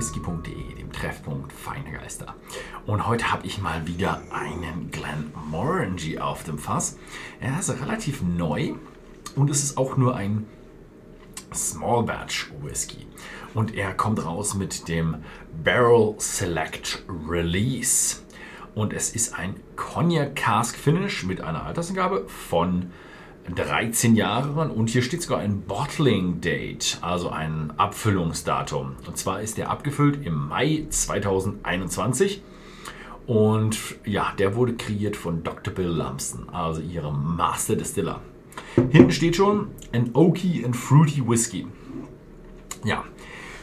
www.whisky.de, 0.00 0.74
dem 0.76 0.92
Treffpunkt 0.92 1.52
Feine 1.52 1.92
Geister. 1.92 2.34
Und 2.86 3.06
heute 3.06 3.30
habe 3.30 3.46
ich 3.46 3.60
mal 3.60 3.86
wieder 3.86 4.22
einen 4.32 4.90
Glenmorangie 4.90 6.18
auf 6.18 6.42
dem 6.42 6.58
Fass. 6.58 6.96
Er 7.38 7.58
ist 7.58 7.70
relativ 7.70 8.22
neu 8.22 8.74
und 9.36 9.50
es 9.50 9.62
ist 9.62 9.76
auch 9.76 9.98
nur 9.98 10.16
ein 10.16 10.46
Small 11.52 12.04
Batch 12.04 12.50
Whisky. 12.62 13.06
Und 13.52 13.74
er 13.74 13.92
kommt 13.92 14.24
raus 14.24 14.54
mit 14.54 14.88
dem 14.88 15.16
Barrel 15.62 16.14
Select 16.18 17.04
Release. 17.28 18.22
Und 18.74 18.94
es 18.94 19.10
ist 19.10 19.34
ein 19.34 19.56
Cognac 19.76 20.34
Cask 20.34 20.76
Finish 20.76 21.24
mit 21.24 21.42
einer 21.42 21.64
Altersangabe 21.64 22.26
von 22.26 22.90
13 23.48 24.14
Jahren 24.14 24.70
und 24.70 24.90
hier 24.90 25.02
steht 25.02 25.22
sogar 25.22 25.40
ein 25.40 25.62
Bottling 25.62 26.40
Date, 26.40 26.98
also 27.00 27.30
ein 27.30 27.72
Abfüllungsdatum. 27.76 28.96
Und 29.06 29.16
zwar 29.16 29.40
ist 29.40 29.58
der 29.58 29.70
abgefüllt 29.70 30.24
im 30.24 30.48
Mai 30.48 30.86
2021. 30.88 32.42
Und 33.26 33.78
ja, 34.04 34.32
der 34.38 34.56
wurde 34.56 34.74
kreiert 34.74 35.16
von 35.16 35.42
Dr. 35.42 35.72
Bill 35.72 35.88
Lumsden, 35.88 36.48
also 36.50 36.80
ihrem 36.80 37.36
Master 37.36 37.76
Distiller. 37.76 38.20
Hinten 38.90 39.12
steht 39.12 39.36
schon 39.36 39.68
ein 39.92 40.10
Oaky 40.14 40.64
and 40.64 40.76
Fruity 40.76 41.26
Whisky. 41.26 41.66
Ja, 42.84 43.04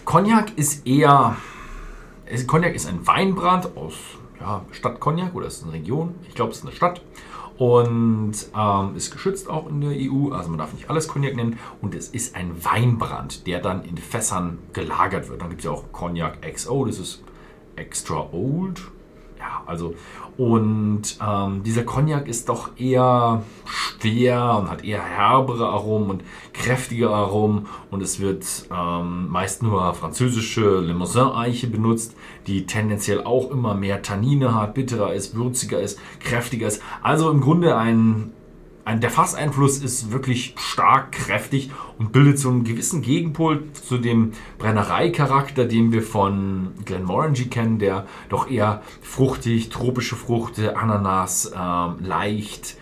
Cognac 0.06 0.58
ist 0.58 0.88
eher. 0.88 1.36
Cognac 2.46 2.76
ist 2.76 2.88
ein 2.88 3.06
Weinbrand 3.06 3.76
aus 3.78 3.96
ja, 4.40 4.66
Stadt 4.72 5.00
Cognac 5.00 5.34
oder 5.36 5.48
ist 5.48 5.58
es 5.58 5.64
eine 5.64 5.74
Region? 5.74 6.16
Ich 6.28 6.36
glaube, 6.36 6.52
es 6.52 6.60
ist 6.60 6.66
eine 6.66 6.76
Stadt 6.76 7.02
und 7.58 8.34
ähm, 8.56 8.96
ist 8.96 9.12
geschützt 9.12 9.50
auch 9.50 9.68
in 9.68 9.82
der 9.82 9.92
EU, 9.92 10.32
also 10.32 10.50
man 10.50 10.60
darf 10.60 10.74
nicht 10.74 10.90
alles 10.90 11.08
Cognac 11.08 11.36
nennen. 11.36 11.58
Und 11.82 11.96
es 11.96 12.10
ist 12.10 12.36
ein 12.36 12.64
Weinbrand, 12.64 13.48
der 13.48 13.60
dann 13.60 13.84
in 13.84 13.98
Fässern 13.98 14.60
gelagert 14.74 15.30
wird. 15.30 15.42
Dann 15.42 15.50
gibt 15.50 15.62
es 15.62 15.66
ja 15.66 15.72
auch 15.72 15.92
Cognac 15.92 16.42
XO, 16.42 16.86
das 16.86 17.00
ist 17.00 17.24
extra 17.76 18.30
old. 18.32 18.82
Ja, 19.40 19.62
also, 19.66 19.94
und 20.38 21.02
ähm, 21.26 21.64
dieser 21.64 21.84
Cognac 21.84 22.28
ist 22.28 22.50
doch 22.50 22.70
eher 22.78 23.44
schwer 23.66 24.58
und 24.60 24.70
hat 24.70 24.84
eher 24.84 25.02
herbere 25.02 25.68
Aromen 25.68 26.10
und 26.10 26.24
kräftige 26.54 27.10
Aromen. 27.10 27.68
Und 27.90 28.02
es 28.02 28.20
wird 28.20 28.46
ähm, 28.72 29.28
meist 29.30 29.64
nur 29.64 29.94
französische 29.94 30.80
Limousin-Eiche 30.80 31.68
benutzt, 31.68 32.16
die 32.46 32.66
tendenziell 32.66 33.24
auch 33.24 33.50
immer 33.52 33.74
mehr 33.74 34.02
Tannine 34.02 34.56
hat, 34.56 34.74
bitterer 34.74 35.14
ist, 35.14 35.36
würziger 35.36 35.80
ist, 35.80 36.00
kräftiger 36.20 36.68
ist. 36.68 36.82
Also 37.02 37.30
im 37.32 37.42
Grunde 37.42 37.76
ein 37.76 37.88
ein, 37.88 38.32
der 38.96 39.10
Fasseinfluss 39.10 39.80
ist 39.80 40.12
wirklich 40.12 40.56
stark, 40.58 41.12
kräftig 41.12 41.72
und 41.98 42.14
bildet 42.14 42.40
so 42.40 42.50
einen 42.50 42.64
gewissen 42.64 43.02
Gegenpol 43.02 43.66
zu 43.74 43.98
dem 43.98 44.32
Brennereicharakter, 44.60 45.66
den 45.66 45.92
wir 45.92 46.02
von 46.02 46.74
Glenmorangie 46.86 47.50
kennen, 47.50 47.80
der 47.80 48.06
doch 48.30 48.50
eher 48.50 48.82
fruchtig, 49.02 49.70
tropische 49.70 50.16
Früchte, 50.16 50.78
Ananas, 50.78 51.52
ähm, 51.54 51.98
leicht. 52.00 52.78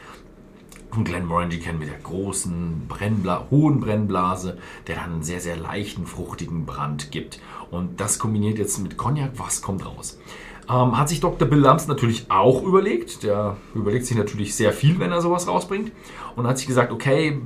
Und 0.92 1.06
Glenmorangie 1.06 1.59
kennen 1.59 1.80
wir 1.80 1.88
der 1.88 1.98
großen, 1.98 2.88
Brennbla 2.88 3.48
hohen 3.50 3.80
Brennblase, 3.80 4.59
der 4.88 4.98
dann 4.98 5.14
einen 5.14 5.23
sehr, 5.23 5.42
sehr 5.42 5.58
leichten, 5.58 6.06
fruchtigen 6.06 6.66
Brand 6.66 7.11
gibt. 7.11 7.42
Und 7.72 8.00
das 8.00 8.20
kombiniert 8.20 8.59
jetzt 8.59 8.78
mit 8.78 8.95
Cognac, 8.95 9.31
was 9.38 9.61
kommt 9.61 9.86
raus? 9.86 10.20
Ähm, 10.69 10.97
hat 10.97 11.09
sich 11.09 11.19
Dr. 11.19 11.47
Bill 11.47 11.59
Lams 11.59 11.88
natürlich 11.88 12.25
auch 12.30 12.63
überlegt. 12.63 13.23
Der 13.23 13.58
überlegt 13.73 14.05
sich 14.05 14.17
natürlich 14.17 14.55
sehr 14.55 14.73
viel, 14.73 14.99
wenn 14.99 15.11
er 15.11 15.21
sowas 15.21 15.47
rausbringt. 15.47 15.91
Und 16.35 16.47
hat 16.47 16.58
sich 16.58 16.67
gesagt, 16.67 16.91
okay, 16.91 17.39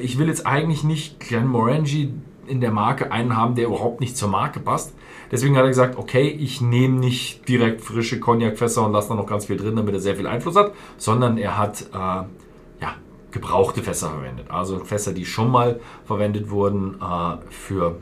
ich 0.00 0.18
will 0.18 0.28
jetzt 0.28 0.46
eigentlich 0.46 0.84
nicht 0.84 1.20
Glenmorangie 1.20 2.12
in 2.46 2.60
der 2.60 2.70
Marke 2.70 3.10
einen 3.10 3.36
haben, 3.36 3.54
der 3.54 3.66
überhaupt 3.66 4.00
nicht 4.00 4.16
zur 4.16 4.28
Marke 4.28 4.60
passt. 4.60 4.94
Deswegen 5.30 5.56
hat 5.56 5.64
er 5.64 5.68
gesagt, 5.68 5.98
okay, 5.98 6.28
ich 6.28 6.60
nehme 6.60 6.98
nicht 6.98 7.48
direkt 7.48 7.80
frische 7.80 8.20
Cognac-Fässer 8.20 8.84
und 8.84 8.92
lasse 8.92 9.08
da 9.08 9.14
noch 9.14 9.26
ganz 9.26 9.46
viel 9.46 9.56
drin, 9.56 9.76
damit 9.76 9.94
er 9.94 10.00
sehr 10.00 10.16
viel 10.16 10.26
Einfluss 10.26 10.56
hat, 10.56 10.72
sondern 10.96 11.38
er 11.38 11.56
hat 11.58 11.82
äh, 11.92 11.96
ja, 11.96 12.94
gebrauchte 13.30 13.82
Fässer 13.82 14.10
verwendet. 14.10 14.50
Also 14.50 14.78
Fässer, 14.84 15.12
die 15.12 15.24
schon 15.24 15.50
mal 15.50 15.80
verwendet 16.04 16.50
wurden 16.50 17.00
äh, 17.00 17.36
für 17.50 17.96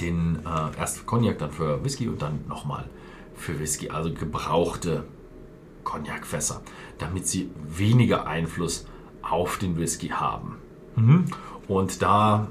den 0.00 0.38
äh, 0.44 0.78
erst 0.78 1.06
Cognac, 1.06 1.38
dann 1.38 1.50
für 1.50 1.82
Whisky 1.84 2.08
und 2.08 2.22
dann 2.22 2.44
nochmal 2.48 2.84
für 3.36 3.58
Whisky, 3.58 3.90
also 3.90 4.12
gebrauchte 4.12 5.04
Cognacfässer, 5.84 6.62
damit 6.98 7.26
sie 7.26 7.50
weniger 7.68 8.26
Einfluss 8.26 8.86
auf 9.22 9.58
den 9.58 9.78
Whisky 9.78 10.08
haben. 10.08 10.56
Mhm. 10.96 11.24
Und 11.68 12.02
da 12.02 12.48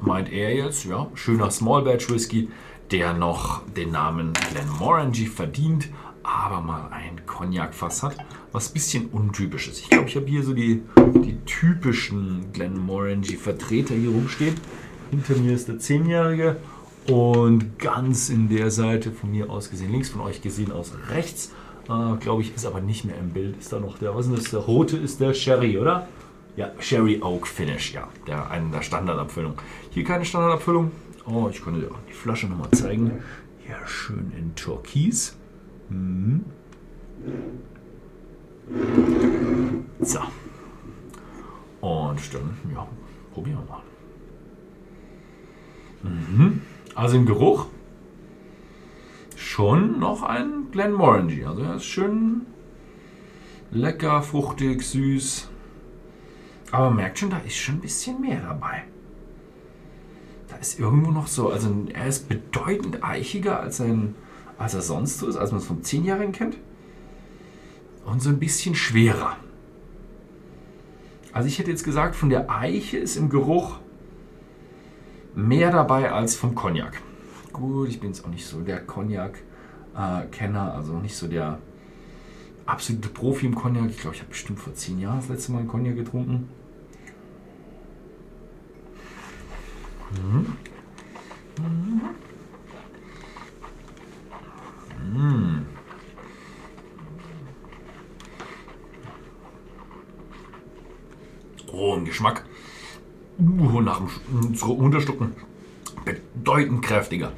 meint 0.00 0.30
er 0.32 0.54
jetzt, 0.54 0.84
ja, 0.84 1.06
schöner 1.14 1.50
Small 1.50 1.82
Batch 1.82 2.10
Whisky, 2.10 2.48
der 2.90 3.14
noch 3.14 3.62
den 3.76 3.90
Namen 3.90 4.32
Glenmorangie 4.50 5.26
verdient, 5.26 5.88
aber 6.22 6.60
mal 6.60 6.88
ein 6.90 7.24
Cognac-Fass 7.26 8.02
hat, 8.02 8.16
was 8.52 8.70
ein 8.70 8.74
bisschen 8.74 9.06
untypisch 9.06 9.68
ist. 9.68 9.80
Ich 9.80 9.90
glaube, 9.90 10.08
ich 10.08 10.16
habe 10.16 10.26
hier 10.26 10.42
so 10.42 10.54
die, 10.54 10.82
die 11.24 11.38
typischen 11.44 12.52
Glenmorangie-Vertreter 12.52 13.94
hier 13.94 14.10
rumstehen. 14.10 14.54
Hinter 15.10 15.36
mir 15.36 15.54
ist 15.54 15.68
der 15.68 15.76
10-Jährige 15.76 16.56
und 17.08 17.78
ganz 17.78 18.28
in 18.28 18.48
der 18.48 18.70
Seite 18.70 19.12
von 19.12 19.30
mir 19.30 19.50
aus 19.50 19.70
gesehen, 19.70 19.92
links 19.92 20.08
von 20.08 20.20
euch 20.22 20.42
gesehen 20.42 20.72
aus 20.72 20.92
rechts, 21.08 21.52
äh, 21.88 22.16
glaube 22.16 22.42
ich, 22.42 22.54
ist 22.54 22.66
aber 22.66 22.80
nicht 22.80 23.04
mehr 23.04 23.18
im 23.18 23.30
Bild. 23.30 23.56
Ist 23.58 23.72
da 23.72 23.80
noch 23.80 23.98
der, 23.98 24.14
was 24.14 24.26
ist 24.26 24.36
das? 24.36 24.50
Der 24.50 24.60
rote 24.60 24.96
ist 24.96 25.20
der 25.20 25.34
Sherry, 25.34 25.78
oder? 25.78 26.08
Ja, 26.56 26.70
Sherry 26.78 27.20
Oak 27.22 27.46
Finish, 27.46 27.92
ja, 27.92 28.08
der 28.26 28.50
eine 28.50 28.70
der 28.70 28.82
Standardabfüllung. 28.82 29.54
Hier 29.90 30.04
keine 30.04 30.24
Standardabfüllung. 30.24 30.90
Oh, 31.26 31.48
ich 31.50 31.60
konnte 31.60 31.80
dir 31.80 31.90
auch 31.90 31.98
die 32.08 32.14
Flasche 32.14 32.46
nochmal 32.46 32.70
zeigen. 32.70 33.22
Hier 33.66 33.76
schön 33.86 34.32
in 34.36 34.54
Türkis. 34.54 35.36
Mhm. 35.88 36.44
So. 40.00 40.20
Und 41.80 42.34
dann, 42.34 42.56
ja, 42.74 42.86
probieren 43.34 43.58
wir 43.58 43.74
mal. 43.74 43.82
Mhm. 46.02 46.62
Also 46.96 47.18
im 47.18 47.26
Geruch 47.26 47.66
schon 49.36 50.00
noch 50.00 50.22
ein 50.22 50.70
Glenmorangie. 50.72 51.44
Also 51.44 51.60
er 51.60 51.76
ist 51.76 51.84
schön 51.84 52.46
lecker, 53.70 54.22
fruchtig, 54.22 54.82
süß. 54.82 55.50
Aber 56.72 56.86
man 56.86 56.96
merkt 56.96 57.18
schon, 57.18 57.28
da 57.28 57.38
ist 57.38 57.56
schon 57.56 57.76
ein 57.76 57.80
bisschen 57.82 58.22
mehr 58.22 58.40
dabei. 58.40 58.84
Da 60.48 60.56
ist 60.56 60.80
irgendwo 60.80 61.10
noch 61.10 61.26
so, 61.26 61.50
also 61.50 61.70
er 61.92 62.06
ist 62.06 62.30
bedeutend 62.30 63.04
eichiger 63.04 63.60
als, 63.60 63.78
ein, 63.82 64.14
als 64.56 64.72
er 64.72 64.80
sonst 64.80 65.18
so 65.18 65.28
ist, 65.28 65.36
als 65.36 65.50
man 65.52 65.60
es 65.60 65.66
vom 65.66 65.82
10-Jährigen 65.82 66.32
kennt. 66.32 66.56
Und 68.06 68.22
so 68.22 68.30
ein 68.30 68.38
bisschen 68.38 68.74
schwerer. 68.74 69.36
Also 71.34 71.46
ich 71.46 71.58
hätte 71.58 71.70
jetzt 71.70 71.84
gesagt, 71.84 72.16
von 72.16 72.30
der 72.30 72.50
Eiche 72.50 72.96
ist 72.96 73.16
im 73.16 73.28
Geruch 73.28 73.80
mehr 75.36 75.70
dabei 75.70 76.10
als 76.10 76.34
vom 76.34 76.54
Cognac. 76.54 77.00
Gut, 77.52 77.88
ich 77.90 78.00
bin 78.00 78.10
jetzt 78.10 78.24
auch 78.24 78.30
nicht 78.30 78.46
so 78.46 78.60
der 78.62 78.80
Cognac-Kenner, 78.80 80.74
also 80.74 80.94
nicht 80.94 81.14
so 81.16 81.28
der 81.28 81.58
absolute 82.64 83.08
Profi 83.08 83.46
im 83.46 83.54
Cognac. 83.54 83.90
Ich 83.90 83.98
glaube, 83.98 84.16
ich 84.16 84.22
habe 84.22 84.30
bestimmt 84.30 84.58
vor 84.58 84.74
zehn 84.74 84.98
Jahren 84.98 85.18
das 85.18 85.28
letzte 85.28 85.52
Mal 85.52 85.58
einen 85.60 85.68
Cognac 85.68 85.94
getrunken. 85.94 86.48
Mhm. 90.12 90.56
Mhm. 95.12 95.66
Oh, 101.72 101.94
im 101.94 102.04
Geschmack 102.06 102.44
nach 103.38 104.00
dem 104.00 104.54
Runterstucken 104.62 105.32
bedeutend 106.04 106.82
kräftiger. 106.82 107.32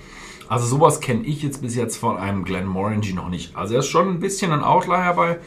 Also 0.49 0.67
sowas 0.67 1.01
kenne 1.01 1.25
ich 1.25 1.43
jetzt 1.43 1.61
bis 1.61 1.75
jetzt 1.75 1.97
von 1.97 2.17
einem 2.17 2.45
Glenmorangie 2.45 3.13
noch 3.13 3.29
nicht. 3.29 3.55
Also 3.55 3.75
er 3.75 3.81
ist 3.81 3.89
schon 3.89 4.09
ein 4.09 4.21
bisschen 4.21 4.53
ein 4.53 4.63
Outlier 4.63 5.13
bei 5.15 5.39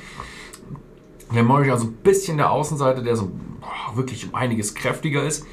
Glenmorangie, 1.31 1.71
also 1.71 1.87
ein 1.87 1.93
bisschen 1.93 2.37
der 2.37 2.51
Außenseite, 2.51 3.01
der 3.01 3.15
so 3.15 3.31
oh, 3.61 3.95
wirklich 3.95 4.27
um 4.27 4.35
einiges 4.35 4.75
kräftiger 4.75 5.23
ist. 5.23 5.45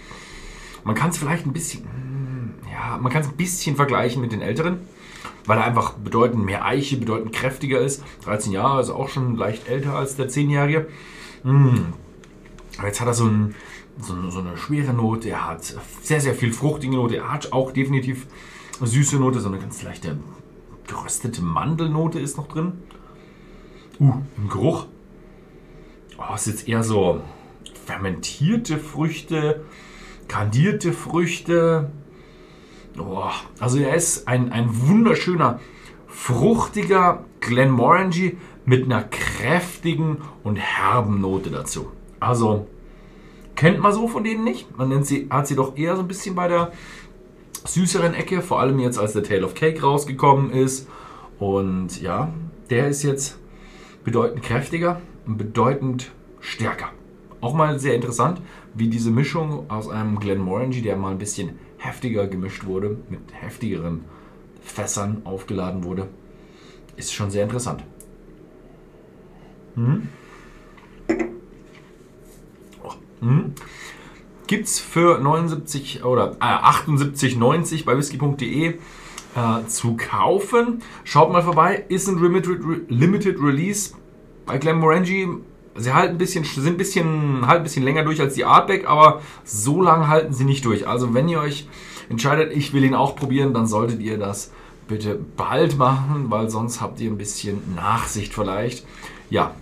Man 0.85 0.95
kann 0.95 1.11
es 1.11 1.19
vielleicht 1.19 1.47
ein 1.47 1.53
bisschen, 1.53 1.85
hm, 1.85 2.55
ja, 2.71 2.99
man 2.99 3.11
kann 3.11 3.23
es 3.23 3.29
ein 3.29 3.37
bisschen 3.37 3.77
vergleichen 3.77 4.21
mit 4.21 4.33
den 4.33 4.43
älteren, 4.43 4.81
weil 5.47 5.59
er 5.59 5.65
einfach 5.65 5.93
bedeutend 5.93 6.45
mehr 6.45 6.65
Eiche, 6.65 6.99
bedeutend 6.99 7.33
kräftiger 7.33 7.81
ist. 7.81 8.03
13 8.25 8.53
Jahre, 8.53 8.77
also 8.77 8.95
auch 8.95 9.09
schon 9.09 9.37
leicht 9.37 9.69
älter 9.69 9.95
als 9.95 10.17
der 10.17 10.29
10-Jährige. 10.29 10.89
Hm. 11.43 11.95
Jetzt 12.83 13.01
hat 13.01 13.09
er 13.09 13.15
so 13.15 13.25
ein, 13.25 13.55
so, 14.01 14.31
so 14.31 14.41
eine 14.41 14.57
schwere 14.57 14.93
Note, 14.93 15.31
er 15.31 15.49
hat 15.49 15.75
sehr, 16.03 16.21
sehr 16.21 16.35
viel 16.35 16.53
fruchtige 16.53 16.95
Note, 16.95 17.17
er 17.17 17.33
hat 17.33 17.53
auch 17.53 17.73
definitiv 17.73 18.27
süße 18.81 19.17
Note, 19.17 19.41
so 19.41 19.49
eine 19.49 19.59
ganz 19.59 19.83
leichte 19.83 20.19
geröstete 20.87 21.43
Mandelnote 21.43 22.19
ist 22.19 22.37
noch 22.37 22.49
drin. 22.49 22.73
Uh, 24.01 24.15
im 24.37 24.49
Geruch. 24.49 24.87
Oh, 26.19 26.35
ist 26.35 26.47
jetzt 26.47 26.69
eher 26.69 26.83
so 26.83 27.21
fermentierte 27.87 28.79
Früchte, 28.79 29.65
kandierte 30.27 30.93
Früchte. 30.93 31.91
Oh, 32.99 33.25
also 33.61 33.79
er 33.79 33.95
ist 33.95 34.27
ein, 34.27 34.53
ein 34.53 34.69
wunderschöner, 34.89 35.61
fruchtiger 36.07 37.25
Glenmorangie 37.41 38.39
mit 38.65 38.85
einer 38.85 39.03
kräftigen 39.03 40.19
und 40.43 40.57
herben 40.57 41.21
Note 41.21 41.51
dazu. 41.51 41.91
Also 42.21 42.67
kennt 43.59 43.81
man 43.81 43.93
so 43.93 44.07
von 44.07 44.23
denen 44.23 44.45
nicht. 44.45 44.79
Man 44.79 44.89
nennt 44.89 45.05
sie, 45.05 45.27
hat 45.31 45.49
sie 45.49 45.57
doch 45.57 45.77
eher 45.77 45.97
so 45.97 46.03
ein 46.03 46.09
bisschen 46.09 46.37
bei 46.37 46.47
der 46.47 46.71
süßeren 47.67 48.15
Ecke, 48.15 48.41
vor 48.41 48.61
allem 48.61 48.79
jetzt 48.79 49.01
als 49.01 49.15
der 49.15 49.25
Tale 49.25 49.45
of 49.45 49.55
Cake 49.55 49.83
rausgekommen 49.83 50.53
ist. 50.53 50.89
Und 51.41 52.01
ja, 52.01 52.33
der 52.71 52.87
ist 52.87 53.03
jetzt 53.03 53.37
bedeutend 54.05 54.45
kräftiger 54.45 55.01
und 55.27 55.39
bedeutend 55.39 56.13
stärker. 56.39 56.91
Auch 57.41 57.53
mal 57.53 57.81
sehr 57.81 57.97
interessant, 57.97 58.41
wie 58.75 58.89
diese 58.89 59.11
Mischung 59.11 59.69
aus 59.69 59.89
einem 59.89 60.21
Glenmorangie, 60.21 60.83
der 60.83 60.97
mal 60.97 61.11
ein 61.11 61.19
bisschen 61.19 61.59
heftiger 61.79 62.29
gemischt 62.29 62.65
wurde, 62.65 62.97
mit 63.09 63.21
heftigeren 63.33 64.05
Fässern 64.61 65.23
aufgeladen 65.25 65.83
wurde, 65.83 66.07
ist 66.97 67.13
schon 67.13 67.31
sehr 67.31 67.43
interessant. 67.43 67.83
Hm? 69.75 70.09
Oh. 73.21 73.27
Hm? 73.27 73.53
Gibt 74.47 74.67
es 74.67 74.79
für 74.79 75.19
79 75.19 76.05
oder 76.05 76.37
äh, 76.41 76.45
78,90 76.45 77.85
bei 77.85 77.99
whisky.de 77.99 78.69
äh, 78.69 78.77
zu 79.67 79.97
kaufen. 79.97 80.83
Schaut 81.05 81.31
mal 81.31 81.43
vorbei, 81.43 81.85
ist 81.89 82.09
ein 82.09 82.19
Limited, 82.19 82.61
Limited 82.89 83.39
Release 83.41 83.93
bei 84.47 84.57
Glenmorangie 84.57 85.29
Sie 85.79 85.93
halten 85.93 86.15
ein 86.15 86.19
bisschen, 86.19 86.45
sind 86.45 86.67
ein 86.67 86.77
bisschen, 86.77 87.47
halten 87.47 87.61
ein 87.61 87.63
bisschen 87.63 87.85
länger 87.85 88.03
durch 88.03 88.21
als 88.21 88.35
die 88.35 88.45
Artback, 88.45 88.89
aber 88.89 89.23
so 89.45 89.81
lange 89.81 90.09
halten 90.09 90.35
sie 90.35 90.45
nicht 90.45 90.65
durch. 90.65 90.89
Also 90.89 91.15
wenn 91.15 91.29
ihr 91.29 91.41
euch 91.41 91.69
entscheidet, 92.09 92.53
ich 92.53 92.73
will 92.73 92.85
ihn 92.85 92.95
auch 92.95 93.15
probieren, 93.15 93.55
dann 93.55 93.67
solltet 93.67 94.01
ihr 94.01 94.19
das 94.19 94.51
bitte 94.89 95.19
bald 95.37 95.79
machen, 95.79 96.27
weil 96.31 96.51
sonst 96.51 96.81
habt 96.81 97.01
ihr 97.01 97.11
ein 97.11 97.19
bisschen 97.19 97.75
Nachsicht 97.77 98.35
vielleicht. 98.35 98.85
Ja, 99.31 99.55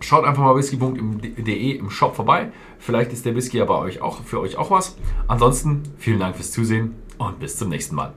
schaut 0.00 0.24
einfach 0.24 0.42
mal 0.42 0.56
whisky.de 0.56 1.70
im 1.72 1.90
Shop 1.90 2.16
vorbei. 2.16 2.52
Vielleicht 2.78 3.12
ist 3.12 3.26
der 3.26 3.34
Whisky 3.34 3.58
ja 3.58 3.64
euch 3.78 4.00
auch 4.00 4.22
für 4.22 4.40
euch 4.40 4.56
auch 4.56 4.70
was. 4.70 4.96
Ansonsten 5.28 5.82
vielen 5.98 6.20
Dank 6.20 6.36
fürs 6.36 6.52
Zusehen 6.52 6.94
und 7.18 7.38
bis 7.40 7.56
zum 7.56 7.68
nächsten 7.68 7.94
Mal. 7.94 8.14